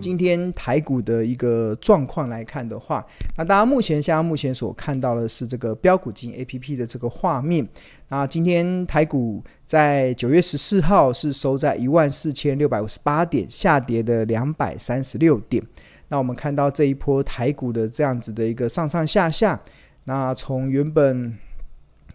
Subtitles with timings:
[0.00, 3.04] 今天台股的一个状况来看的话，
[3.36, 7.66] 那大家目前现在目前所看到的是这个标股金 A P P 的这个画面。
[8.08, 15.62] 那今天台股在九月十四号是收在一万四千六百五十八点，下跌的两百三十六点。
[16.08, 19.60] 那我们看到这一波台股的这样子的一个上上下下，
[20.04, 21.36] 那从原本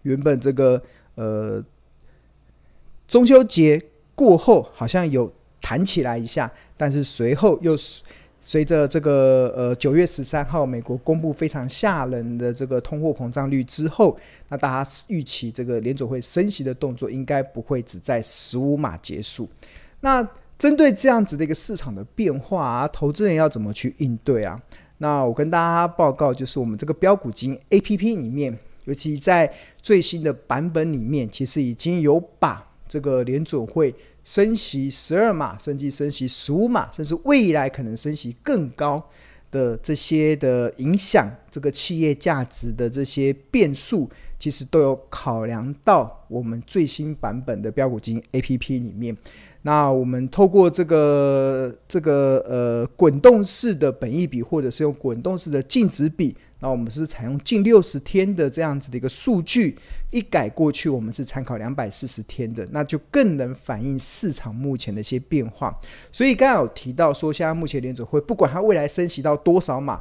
[0.02, 0.82] 原本这个
[1.14, 1.64] 呃
[3.06, 3.82] 中秋节
[4.14, 5.32] 过后好像有。
[5.62, 7.76] 弹起来一下，但是随后又
[8.40, 14.18] 随着这个呃九月十三号美国公布非常吓人的这个通货膨胀率之后，
[14.48, 19.46] 那大家预期这个联准会升息的动作应该不会只在十五码结束。
[20.00, 20.26] 那
[20.58, 24.58] 针对这样子的一个市场的变化啊，投资人要怎么去应对啊？
[25.02, 33.94] 那我跟大家报告，就是我们这个标股金 APP 里面，尤其在最新的版本里面，其实已经有把这个联准会。
[34.22, 39.02] 升息十二码，甚至升息十五码，甚至未来可能升息更高
[39.50, 44.08] 的这些的影响，这个企业价值的这些变数，
[44.38, 49.16] 其实都有考量到我们最新版本的标股金 APP 里面。
[49.62, 59.76] 那我们透过这个这个呃滚动式的本益比，或者是用滚动式的净值比，那我们是采用近六十天的这样子的一个数据，
[60.10, 65.78] 一改过去我们是参考两百四十天的，那就更能反映市场目前的一些变化。
[66.10, 70.00] 所以刚刚有提到说，现在目前联准会不管它未来升息到多少码。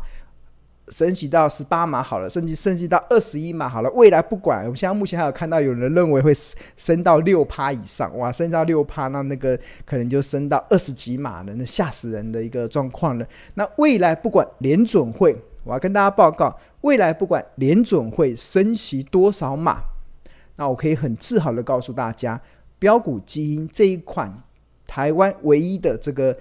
[0.90, 3.90] 升级到十八码好了，甚至升级到二十一码好了。
[3.92, 6.34] 未来不管，我们现在目前还有看到有人认为会
[6.76, 13.26] 升到六趴以上，哇，升到六趴，那那个可能就升到二十几码了，那吓死人的一个状况了。
[13.54, 19.82] 那未来不管联准会，我要跟大家报告，未来不管联准会升息多少码，
[20.56, 22.42] 那我可以很自豪的告诉大家，
[22.80, 24.42] 标股基因这一款
[24.88, 26.36] 台湾唯一的这个。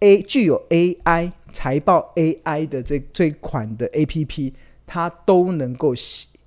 [0.00, 4.52] A 具有 AI 财报 AI 的这这款的 APP，
[4.86, 5.94] 它都能够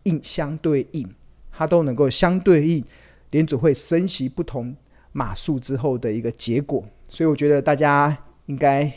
[0.04, 1.08] 应相对应，
[1.52, 2.84] 它都能够相对应
[3.32, 4.76] 联准会升息不同
[5.12, 8.16] 码数之后的一个结果，所以我觉得大家
[8.46, 8.92] 应该，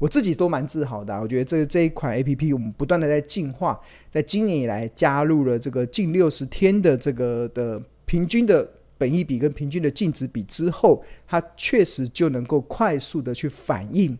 [0.00, 1.20] 我自己都蛮自豪的。
[1.20, 3.80] 我觉得这这一款 APP，我们不断的在进化，
[4.10, 8.68] 在今年以来加入了这个近六十天的这个的平均的。
[9.02, 14.16] 本益比跟平均的净值比之后，它确实就能够快速的去反映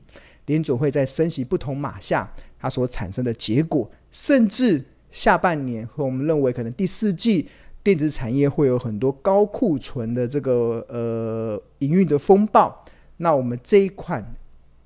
[0.47, 2.29] 联总会在升息不同码下
[2.59, 7.47] 它所产生的结果，甚至下半年和我们认为可能第四季
[7.85, 12.85] 电子产业会有很多高库存的这个呃营运的风暴，
[13.19, 14.35] 那我们这一款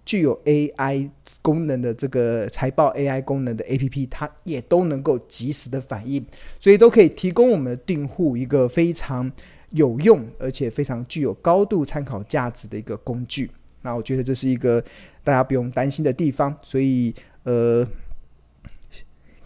[0.04, 1.08] 具有 AI
[1.40, 6.22] 功能的这个财报 AI 功能的 APP，它也都能够及时的反应，
[6.60, 9.32] 所以都可以提供我们的订户一个非常。
[9.70, 13.50] 有用而且非常具有高度参考价值的一个工具，
[13.82, 14.82] 那我觉得这是一个
[15.22, 16.56] 大家不用担心的地方。
[16.62, 17.86] 所以，呃，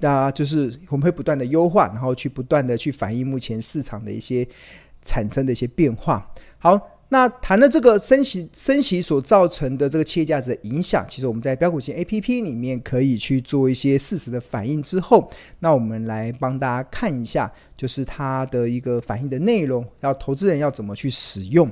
[0.00, 4.46] 那就是我们会不断的优化，然后去不断的去反映目前市场的一些
[5.02, 6.30] 产生的一些变化。
[6.58, 6.99] 好。
[7.12, 15.28] 那谈了这个升息升息所造成的这个企业价值的影响，其实我们在标股金 APP 里面可以去做一些事实的反应之后，
[15.58, 21.68] 那我们来帮大家看一下，就是它的一个反应的内容，要投资人要怎么去使用。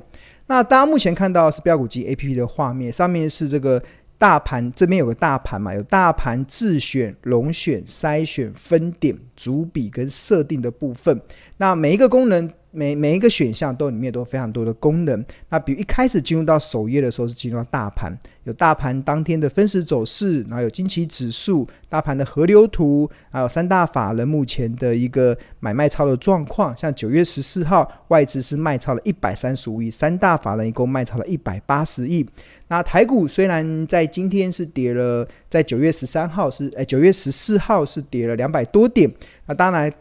[0.47, 3.81] 那大家目前看到是标股机 APP 的画面，上面是这个
[4.17, 11.21] 大盘，这边有个大盘嘛，有大盘自选、龙选、筛选、分点、组比跟设定的部分，
[11.55, 12.51] 那每一个功能。
[12.71, 15.25] 每每一个选项都里面都非常多的功能。
[15.49, 26.75] 那比如一开始进入到首页的时候是进入到大盘，有大盘当天的分时走势，然后有惊奇指数、大盘的河流图，还有三大法人目前的一个买卖超的状况。
[26.77, 32.25] 像九月十四号外资是卖超了一百三十五亿，三大法人一共卖超了一百八十亿。
[32.67, 39.11] 那台股虽然在今天是跌了，在九月十三号是诶九月十四号是跌了两百多点。
[39.47, 39.91] 那当然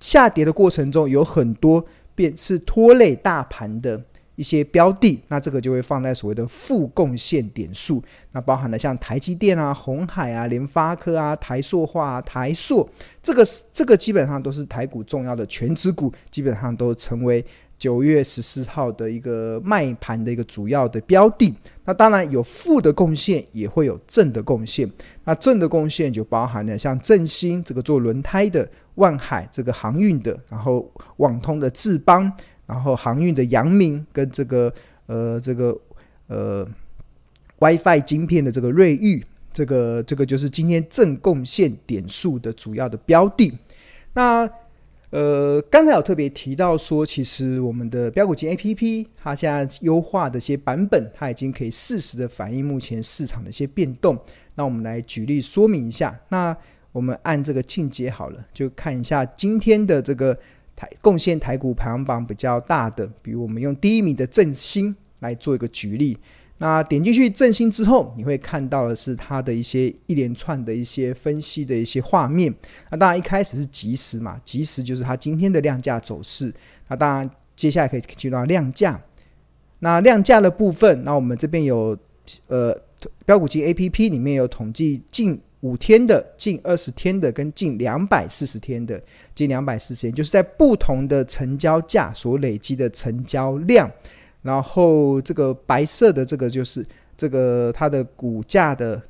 [0.00, 1.82] 下跌的过程中有很多。
[2.20, 3.98] 便是拖累大盘的
[4.36, 8.02] 一些标的，那这个就会放在所谓的负贡献点数，
[8.32, 12.86] 那包含了像台积电啊、红海啊、联发科啊、台塑化啊、台塑，
[13.22, 17.42] 这个这个基本上都是台股重要的全职股，基本上都成为
[17.80, 21.52] 九月十四号的一个卖盘的一个主要的标的。
[21.84, 24.88] 那当然有负的贡献，也会有正的贡献。
[25.24, 28.70] 那正的贡献就包含了像正兴这个做轮胎的。
[28.96, 32.30] 万海这个航运的，然后网通的智邦，
[32.66, 34.70] 然后航运的阳明跟这个
[35.06, 35.74] 呃这个
[36.26, 36.68] 呃
[37.60, 39.24] WiFi 晶片的这个瑞昱，
[39.54, 43.56] 这个这个就是今天正贡献点数的主要的标的。
[44.12, 44.46] 那
[45.10, 54.16] 呃，刚才有特别提到说，其实我们的标股金 APP 它现在优化的一些版本，它已经可以适时的反映目前市场的一些变动。
[54.54, 56.16] 那我们来举例说明一下。
[56.28, 56.56] 那
[56.92, 60.32] 我们按这个进阶好了，就看一下今天的这个
[60.76, 66.16] 台贡献台股排行榜比较大的，比如我们用第一名的振兴来做一个举例。
[66.62, 72.54] 那点进去正新之后，你会看到的是它的一些一连串的一些分析的一些画面。
[72.90, 76.52] 那当然一开始是即时嘛，即时就是它今天的量价走势。
[76.88, 79.00] 那当然接下来可以进入到量价。
[79.78, 81.96] 那量价的部分，那我们这边有
[82.48, 82.78] 呃
[83.24, 89.02] 标股金 APP 里面有统计近五天的、近二十天的跟近两百四十天的，
[89.34, 93.90] 近两百四十天就是在不同的成交价所累积的成交量。
[94.42, 96.84] 然后这个白色的这个就是
[97.16, 99.00] 这个它的股价的，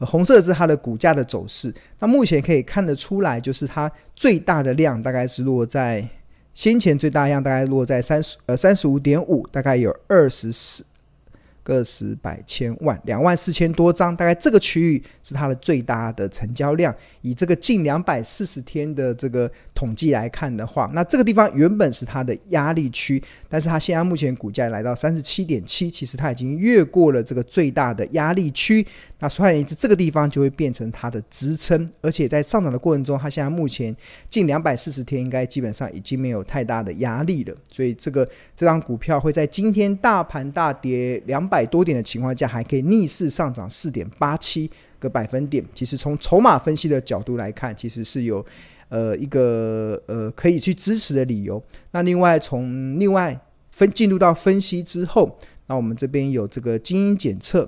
[0.00, 1.74] 红色是它的股价的走势。
[1.98, 6.06] 那目前可以看得出来，就是它最大的量大概是落在
[6.52, 10.84] 先前最大量大概落在三十呃三十五点五，大概有二十四。
[11.66, 16.94] 个十百千万两万四千多张，大概这个区域是它的最大的成交量。
[17.22, 28.86] 以这个近两百四十天的这个统计来看的话，那这个地方原本是它的压力区，但是它现在目前股价来到三十七点七，其实它已经越过了这个最大的压力区。
[29.18, 33.94] 那换言之，这个地方就会变成它的支撑，而且在上涨的过程中，它现在目前
[34.28, 37.54] 近两百四十天，应该基本上已经没有太大的压力了。
[37.70, 45.64] 所以，这个这张股票会在今天大盘大跌两百百多点的情况下，还可以逆势上涨四点八七个百分点。
[45.72, 48.44] 其实从筹码分析的角度来看，其实是有
[48.90, 51.62] 呃一个呃可以去支持的理由。
[51.92, 55.38] 那另外从另外分进入到分析之后，
[55.68, 57.66] 那我们这边有这个基因检测。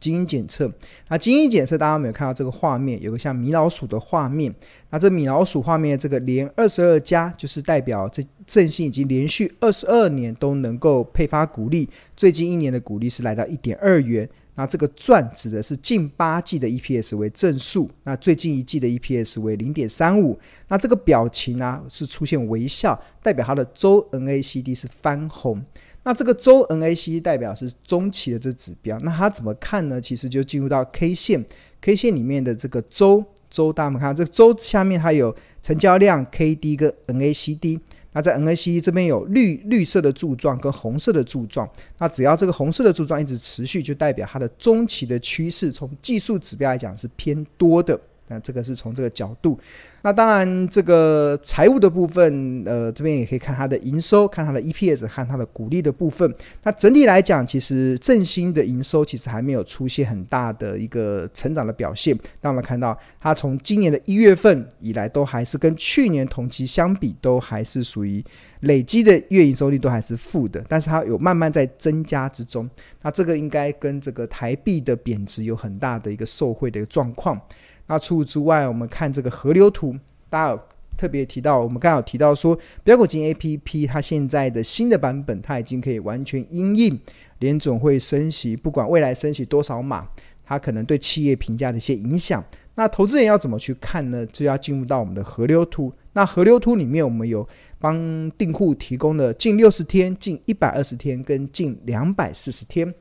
[0.00, 0.70] 基因检测，
[1.08, 3.00] 那基因检测，大家有没有看到这个画面？
[3.02, 4.54] 有个像米老鼠的画面。
[4.90, 14.28] 那这米老鼠画面，这个连二十二加，就是代表这振兴已经连续二十二年都能够配发股利，最近一年的股利是来到一点二元。
[14.58, 20.36] 那这个赚指的是近八季的 EPS 为正数，那最近一季的 EPS 为零点三五。
[20.66, 25.64] 那这个表情呢、是出现微笑，代表它的周 NACD 是翻红。
[26.02, 30.00] 那这个周 NACD 代表是中期的这指标，那它怎么看呢？
[30.00, 31.46] 其实就进入到 K 线
[31.80, 35.32] ，K 线里面的这个周周，大家们看这个周下面它有
[35.62, 37.78] 成交量 KD 跟 NACD，
[38.18, 47.96] 那在 N A C E 这边有绿绿色的柱状跟红色的柱状，那只要这个红色的柱状一直持续，就代表它的中期的趋势，从技术指标来讲是偏多的。
[48.28, 49.58] 那这个是从这个角度，
[50.02, 56.32] 那当然这个财务的部分，呃，这边也可以看它的营收，看它的 EPS，看它的股利的部分。
[56.62, 62.16] 那整体来讲，其实正兴的营收其实还没有出现很大的一个成长的表现。
[62.42, 68.24] 那我们看到，它从今年的一月份以来，都还是跟去年同期相比，都还是属于
[68.60, 72.68] 累积的月营收率都还是负的，但是它有慢慢在增加之中。
[73.02, 77.40] 那这个应该跟这个台币的贬值有很大的一个受惠的一个状况。
[77.88, 79.96] 那除此之外，我们看这个河流图，
[80.30, 80.60] 大家有
[80.96, 87.00] 特别提到，我们刚好提到说，标股金 APP 它现在的新的版本，它已经可以完全因应
[87.38, 90.06] 联总会升息，不管未来升息多少码，
[90.44, 92.44] 它可能对企业评价的一些影响。
[92.74, 94.24] 那投资人要怎么去看呢？
[94.26, 95.92] 就要进入到我们的河流图。
[96.12, 102.92] 那河流图里面，我们有帮订户提供了近六十天、近一百二十天跟近两百四十天。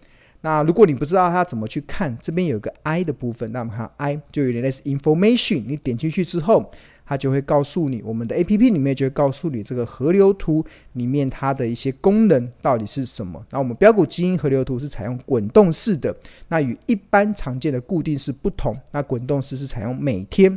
[0.41, 6.71] 那如果你不知道它怎么去看，这边有个 I 的部分，那我们看 I 就有点类似 information，你点进去之后，
[7.05, 10.63] 它就会告诉你，我们的 APP 里面就会告诉你这个河流图
[10.93, 13.43] 里面它的一些功能到底是什么。
[13.49, 16.15] 那我们标股基因河流图是采用滚动式的，
[16.49, 20.55] 那与一般常见的固定式不同，那滚动式是采用每天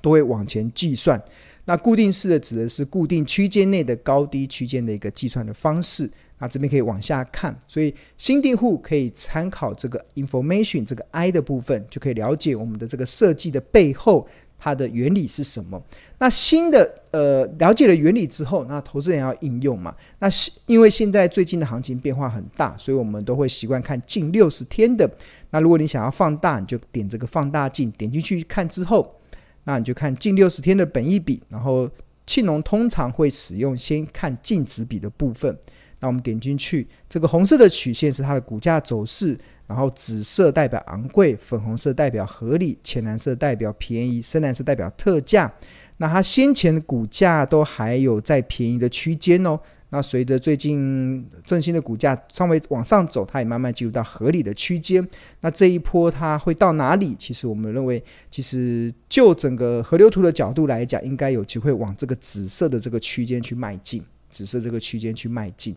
[0.00, 1.22] 都会往前计算，
[1.66, 6.10] 那固定式的指的是固定区间内的高低区间的一个计算的方式。
[6.42, 14.26] 那这边可以往下看，所以新订户可以参考这个 information 这个 I 的部分，就可以了解我们的这个设计的背后
[14.58, 15.80] 它的原理是什么。
[16.18, 19.94] 那新的呃了解了原理之后，那投资人要应用嘛？
[20.18, 20.26] 那
[20.66, 25.08] 因为现在最近的行情变化很大，所以我们都会习惯看近六十天的。
[25.50, 29.14] 那如果你想要放大，你就点这个放大镜，点进去看之后，
[29.62, 31.88] 那你就看近六十天的本益比，然后
[32.26, 35.56] 庆农通常会使用先看净值比的部分。
[36.02, 45.50] 那我们点进去，这个红色的曲线是它的股价走势，然后紫色代表昂贵，粉红色代表合理，浅蓝色代表便宜，深蓝色代表特价。
[45.98, 49.56] 那它先前的股价都还有在便宜的区间哦。
[49.90, 55.06] 那随着最近振兴的股价稍微往上走，它也慢慢进入到合理的区间。
[55.42, 57.14] 那这一波它会到哪里？
[57.16, 65.76] 其实我们认为，其实就整个河流图的角度来讲，应该有机会往这个紫色的这个区间去迈进，紫色这个区间去迈进。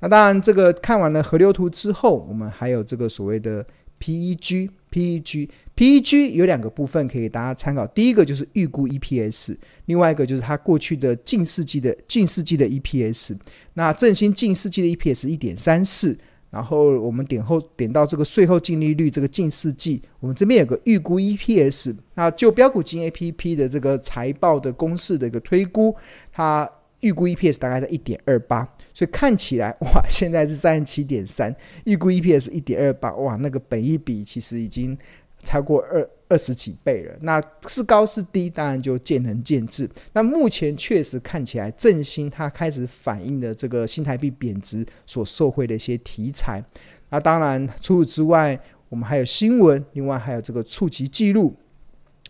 [0.00, 3.66] 那当然，这个看完了河流图之后，我们还有这个所谓的
[4.00, 4.70] PEG。
[4.88, 9.54] PEG PEG 有两个部分可以大家参考，第一个就是预估 EPS，
[9.86, 13.36] 另外一个就是它过去的近世纪的近世纪的 EPS。
[13.74, 16.16] 那振兴近世纪的 EPS 一点三四，
[16.48, 21.94] 然后我们点后点到这个税后净利率，这个近四季，我们这边有个预估 EPS。
[22.14, 25.94] 那就标股金 APP 的这个财报的公式的一个推估，
[26.32, 26.70] 它
[27.00, 34.96] 预估 EPS 大概在一点二八，所以看起来哇，现在是三十七点三，预估 EPS 一点二八，哇，那个本益比其实已经
[35.44, 37.14] 超过二二十几倍了。
[37.20, 39.88] 那是高是低，当然就见仁见智。
[40.14, 46.64] 那目前确实看起来，振兴它开始反映了这个新台币贬值所受惠的一些题材。
[47.10, 51.54] 那当然除此之外，我们还有新闻，另外还有这个触及记录，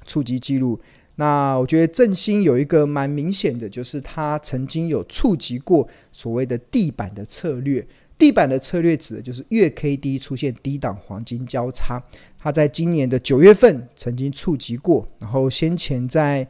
[0.05, 0.79] 触及记录。
[1.19, 7.87] 那我觉得振兴有一个蛮明显的，就是它曾经有触及过所谓的地板的策略。
[8.19, 12.03] 地板的策略指的就是月 K D 出现低档黄金交叉。
[12.39, 16.47] 它在今年的九月份曾经触及过，然后先前在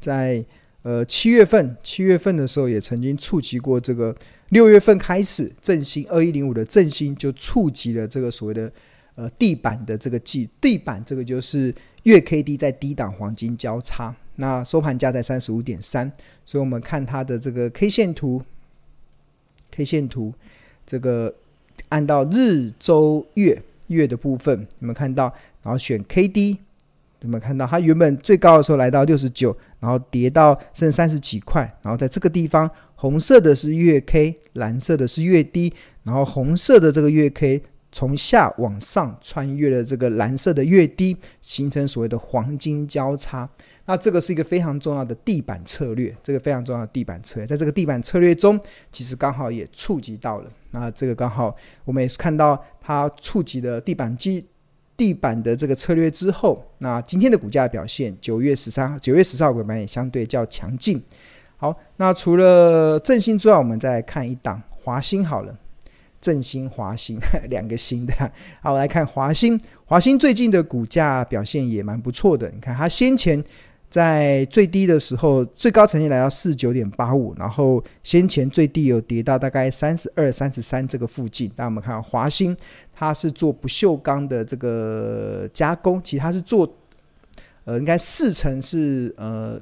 [0.00, 0.42] 在
[0.80, 4.16] 呃七月份七月份的时候也曾经触及过这个。
[4.48, 8.72] 六月份开始，振兴二一零五的振兴就触及了这个所谓的
[9.14, 11.74] 呃地板的这个记地板，这个就是。
[12.04, 16.10] 月 K D 在低档黄金交叉，那收盘价在三十五点三，
[16.44, 18.42] 所以我们看它的这个 K 线图
[19.70, 20.34] ，K 线图
[20.84, 21.32] 这个
[21.90, 25.32] 按照日、周、月月的部分，你们看到？
[25.62, 26.58] 然后选 K D，
[27.20, 27.64] 你们看到？
[27.66, 37.62] 它原本最高的时候来到六十九，然后跌到剩三十几块，然后在这个地方，红色的是月 K，蓝色的是月低，然后红色的这个月 K。
[37.92, 43.48] 从下往上穿越了这个蓝色的月低，形成所谓的黄金交叉。
[43.84, 48.58] 那这个是一个非常重要的地板策略，这个非常重要的地板策略，在这个地板策略中，
[48.90, 50.50] 其实刚好也触及到了。
[50.70, 54.46] 那这个刚好我们也是看到它触及了地板基
[54.96, 61.02] 地板的这个策略之后，那今天的股价表现，九月十三号、九月十四号尾盘也相对较强劲。
[61.56, 65.58] 好，那除了振兴之外，我们再来看一档华兴好了。
[66.22, 67.18] 振兴、华兴
[67.50, 68.14] 两个新的，
[68.62, 69.60] 好，我来看华兴。
[69.84, 72.48] 华兴最近的股价表现也蛮不错的。
[72.48, 73.42] 你看，它先前
[73.90, 81.50] 在最低的时候，最高曾经来到四九点八五，然后先前最低有跌到大概三十二、三十三这个附近。
[81.56, 82.56] 那我们看华兴，
[82.94, 86.72] 它是做不锈钢的这个加工，其实它是做，
[87.64, 89.60] 呃，应该四层是呃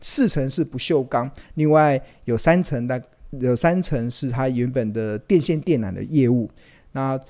[0.00, 3.00] 四层是不锈钢，另外有三层的。
[3.30, 6.50] 有三成是它原本的电线电缆的业务，
[6.92, 7.20] 那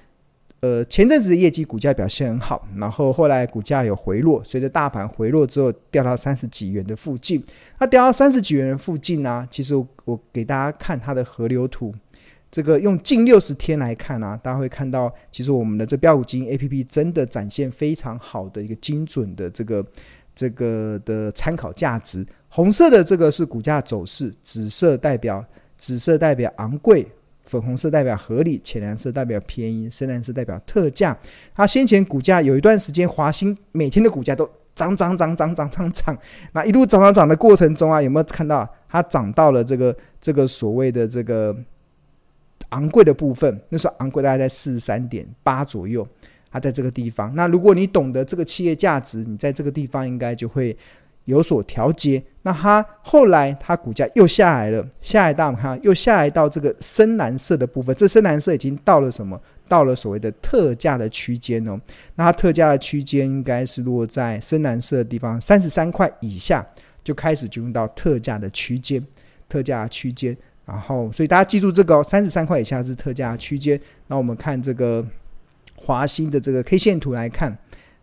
[0.61, 7.43] 呃前阵子的业绩股价表现很好，然后后来股价有回落，随着大盘回落之后掉到三十几元的附近。
[7.79, 11.93] 它掉到三十几元的附近呢、其实我，我给大家看它的河流图，
[12.51, 19.85] 这个用近六十天来看啊，大家会看到，其实我们的这标股金 APP 真的展现非常好的一个精准的这个
[20.33, 22.25] 这个的参考价值。
[22.49, 25.45] 红色的这个是股价走势，紫色代表。
[25.79, 27.07] 紫色代表昂贵，
[27.45, 31.17] 粉红色代表合理，浅蓝色代表便宜，深蓝色代表特价。
[31.55, 36.19] 它先前股价有一段时间，华兴每天的股价都涨涨涨涨涨涨涨，
[36.53, 41.57] 那一路涨涨涨的过程中啊，有没有看到它涨到了这个这个所谓的这个
[42.71, 43.59] 昂贵的部分？
[43.69, 46.07] 那时候昂贵大概在四十三点八左右，
[46.51, 47.35] 它在这个地方。
[47.35, 50.77] 那如果你懂得这个企业价值，你在这个地方应该就会。
[51.29, 59.39] 有所调节，那它后来它股价又下来了，下来到我们看又下来到这个深蓝色的部分，这深蓝色已经到了什么？
[59.69, 61.79] 到了所谓的特价的区间哦。
[62.15, 66.67] 那它特价的区间应该是落在深蓝色的地方，三十三块以下
[67.05, 69.07] 就开始进入到特价的区间，
[69.51, 70.35] 特价区间。
[70.65, 73.79] 然后，所以大家记住这个哦，三十三块以下是特价区间。
[74.07, 75.05] 那我们看这个
[75.77, 77.55] 华兴的这个 K 线图来看，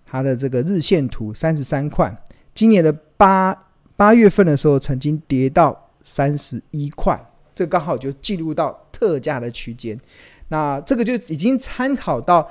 [0.05, 2.15] 它的这个日线图三十三块。
[2.53, 3.57] 今年的八
[3.95, 7.19] 八月份的时候，曾经跌到三十一块，
[7.53, 9.99] 这刚好就进入到特价的区间。
[10.49, 12.47] 那这个就已经参考到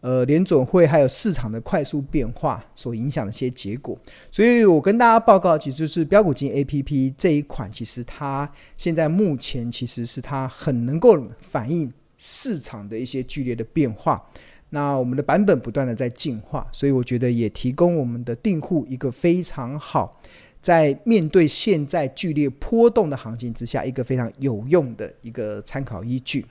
[0.00, 3.98] 呃联准会还有市场的快速变化所影响的一些结果。
[4.30, 14.22] 所以我跟大家报告，其实就是标股金 APP 这一款，其实它现在目前其实是它很能够反映市场的一些剧烈的变化。
[14.70, 20.20] 那我们的版本不断的在进化，所以我觉得也提供我们的订户一个非常好
[20.60, 26.44] 在面对现在剧烈波动的行情之下，一个非常有用的一个参考依据。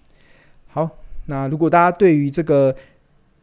[0.67, 0.89] 好，
[1.27, 2.75] 那如果大家对于这个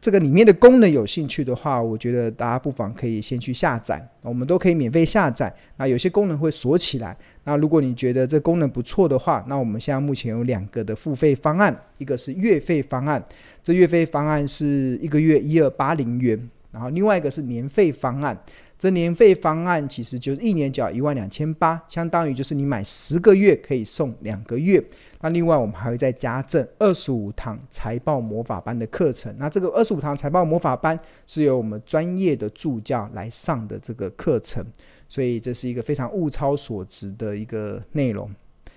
[0.05, 5.51] 这个里面的功能有兴趣的话，我觉得大家不妨可以先去下载，我们都可以免费下载。
[5.79, 13.25] 那有些功能会锁起来，那如果你觉得这功能不错的话，那我们现在目前有两个的付费方案，一个是月费方案，
[13.63, 16.39] 这月费方案是一个月一二八零元，
[16.75, 18.39] 然后另外一个是年费方案。
[18.77, 24.85] 这年费方案其实就是一年缴一万两千八，相当于就是你买十个月可以送两个月。
[25.21, 29.33] 那另外我们还会再加赠二十五堂财报魔法班的课程。
[29.39, 34.63] 那这个二十五堂财报魔法班是由我们专业的助教来上的这个课程，
[35.09, 38.29] 所以这是一个非常物超所值的一个内容。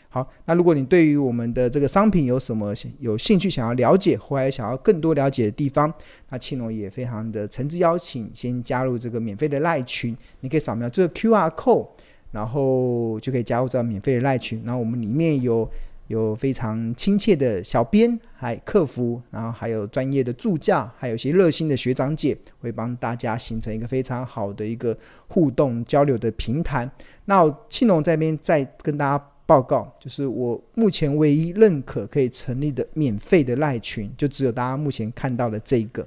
[0.10, 5.94] 好，那如果你对于我们的这个商品有什么有兴趣想要了解，或者想要更多了解的地方，
[6.30, 10.16] 那庆龙也非常的诚挚邀请，先加入这个免费的赖群。
[10.40, 11.88] 你可以扫描这个 QR code，
[12.32, 14.64] 然后就可以加入这个免费的赖群。
[14.66, 15.70] 然后我们里面有
[16.08, 24.98] 有非常亲切的小编，还客服，然后还有专业的助教，还有一些热心的学长姐，会帮大家形成一个非常好的一个
[25.28, 26.90] 互动交流的平台。
[27.26, 29.24] 那庆龙这边再跟大家。
[29.48, 36.06] 报告就是我目前唯一认可可以成立的免费的赖群，就只有大家目前看到的这个，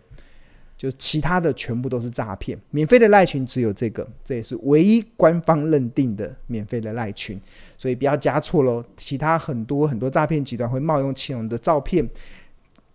[0.77, 2.59] 就其他的全部都是诈骗。
[2.71, 7.41] 免费的赖群只有这个，这也是唯一官方认定的免费的赖群，
[7.79, 8.85] 所以不要加错喽。
[8.95, 12.07] 其他很多很多诈骗集团会冒用庆隆的照片，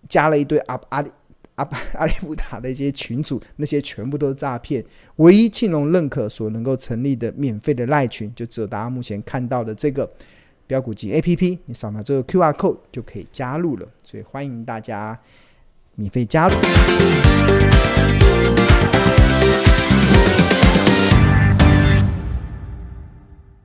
[0.08, 1.12] 加了一堆阿阿里
[1.56, 4.84] 阿巴 阿里不塔的一些群主，那些全部都是诈骗。
[5.18, 10.10] 唯一庆隆认可所能够成立的免费的赖群，就只有大家目前看到的这个。
[10.68, 15.16] 标股集 A P P，你扫描这个 Q R code 就可以加入了，所以欢迎大家
[15.94, 16.56] 免费加入。